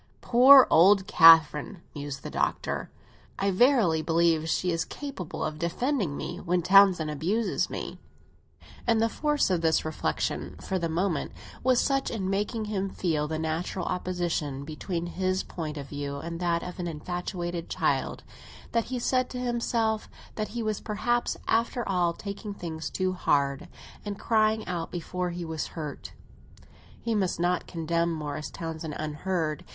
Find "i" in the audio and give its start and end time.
3.37-3.51